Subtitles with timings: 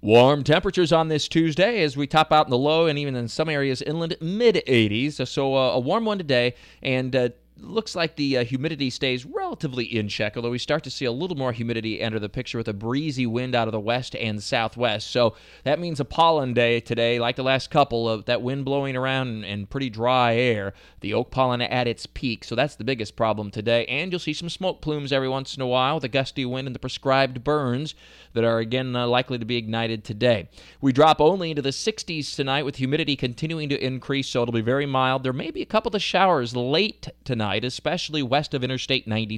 [0.00, 3.26] Warm temperatures on this Tuesday as we top out in the low and even in
[3.26, 5.26] some areas inland mid 80s.
[5.26, 9.84] So uh, a warm one today and uh, looks like the uh, humidity stays relatively
[9.84, 12.68] in check, although we start to see a little more humidity enter the picture with
[12.68, 15.10] a breezy wind out of the west and southwest.
[15.10, 15.34] So
[15.64, 19.44] that means a pollen day today, like the last couple of that wind blowing around
[19.44, 20.74] and, pretty dry air.
[21.00, 23.86] The oak pollen at its peak, so that's the biggest problem today.
[23.86, 26.66] And you'll see some smoke plumes every once in a while with a gusty wind
[26.66, 27.94] and the prescribed burns
[28.34, 30.48] that are again uh, likely to be ignited today.
[30.80, 34.60] We drop only into the 60s tonight with humidity continuing to increase, so it'll be
[34.60, 35.22] very mild.
[35.22, 39.37] There may be a couple of showers late tonight especially west of Interstate 95.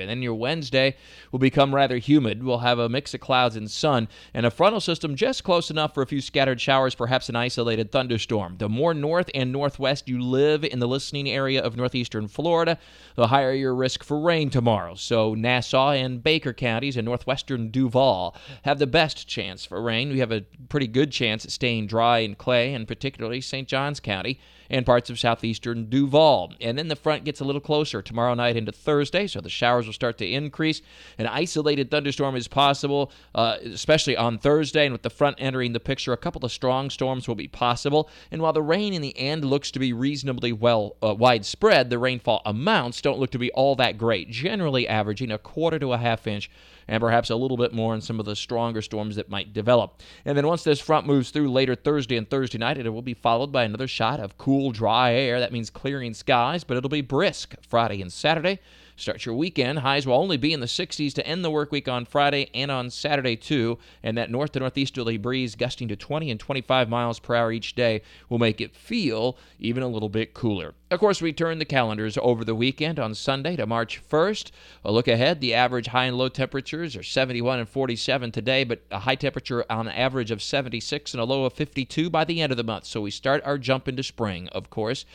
[0.00, 0.96] And then your Wednesday
[1.32, 2.42] will become rather humid.
[2.42, 5.94] We'll have a mix of clouds and sun, and a frontal system just close enough
[5.94, 8.56] for a few scattered showers, perhaps an isolated thunderstorm.
[8.58, 12.78] The more north and northwest you live in the listening area of northeastern Florida,
[13.14, 14.94] the higher your risk for rain tomorrow.
[14.94, 20.10] So Nassau and Baker counties and northwestern Duval have the best chance for rain.
[20.10, 23.68] We have a pretty good chance at staying dry in Clay, and particularly St.
[23.68, 26.54] Johns County and parts of southeastern Duval.
[26.60, 29.86] And then the front gets a little closer tomorrow night into Thursday, so the showers
[29.86, 30.82] will start to increase.
[31.18, 34.86] An isolated thunderstorm is possible, uh, especially on Thursday.
[34.86, 38.08] And with the front entering the picture, a couple of strong storms will be possible.
[38.30, 41.98] And while the rain in the end looks to be reasonably well uh, widespread, the
[41.98, 45.98] rainfall amounts don't look to be all that great, generally averaging a quarter to a
[45.98, 46.50] half inch
[46.90, 50.02] and perhaps a little bit more in some of the stronger storms that might develop.
[50.24, 53.14] And then once this front moves through later Thursday and Thursday night, it will be
[53.14, 55.38] followed by another shot of cool, dry air.
[55.38, 58.58] That means clearing skies, but it'll be brisk Friday and Saturday.
[59.00, 59.78] Start your weekend.
[59.78, 62.70] Highs will only be in the 60s to end the work week on Friday and
[62.70, 63.78] on Saturday, too.
[64.02, 67.74] And that north to northeasterly breeze gusting to 20 and 25 miles per hour each
[67.74, 70.74] day will make it feel even a little bit cooler.
[70.90, 74.50] Of course, we turn the calendars over the weekend on Sunday to March 1st.
[74.84, 78.82] A look ahead the average high and low temperatures are 71 and 47 today, but
[78.90, 82.52] a high temperature on average of 76 and a low of 52 by the end
[82.52, 82.84] of the month.
[82.84, 85.06] So we start our jump into spring, of course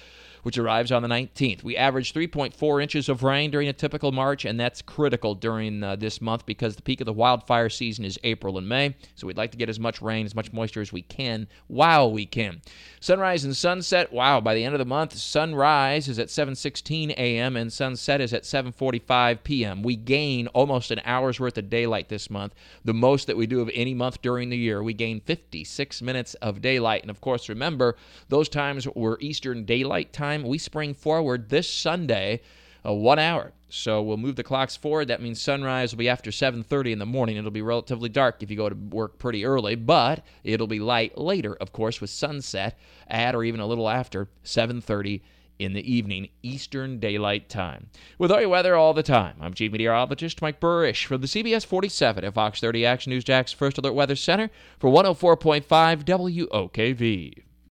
[0.46, 1.64] which arrives on the 19th.
[1.64, 5.96] We average 3.4 inches of rain during a typical March, and that's critical during uh,
[5.96, 8.96] this month because the peak of the wildfire season is April and May.
[9.16, 12.12] So we'd like to get as much rain, as much moisture as we can while
[12.12, 12.62] we can.
[13.00, 17.58] Sunrise and sunset, wow, by the end of the month, sunrise is at 7:16 a.m.
[17.58, 19.82] and sunset is at 7:45 p.m.
[19.82, 23.62] We gain almost an hour's worth of daylight this month, the most that we do
[23.62, 24.84] of any month during the year.
[24.84, 27.96] We gain 56 minutes of daylight, and of course, remember
[28.30, 30.48] those times were Eastern Daylight Time time.
[30.48, 32.42] We spring forward this Sunday,
[32.86, 33.54] uh, one hour.
[33.70, 35.08] So we'll move the clocks forward.
[35.08, 37.36] That means sunrise will be after 7:30 in the morning.
[37.36, 41.18] It'll be relatively dark if you go to work pretty early, but it'll be light
[41.18, 45.22] later, of course, with sunset at or even a little after 7:30
[45.58, 47.88] in the evening, Eastern Daylight Time.
[48.18, 51.66] With all your weather all the time, I'm Chief Meteorologist Mike Buresh from the CBS
[51.66, 57.45] 47 at Fox 30 Action News Jax First Alert Weather Center for 104.5 WOKV.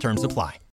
[0.00, 0.58] Terms apply.